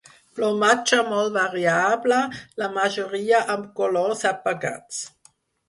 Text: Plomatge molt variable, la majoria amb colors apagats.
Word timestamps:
Plomatge 0.37 1.01
molt 1.09 1.29
variable, 1.35 2.23
la 2.63 2.71
majoria 2.79 3.45
amb 3.57 3.71
colors 3.83 4.27
apagats. 4.35 5.07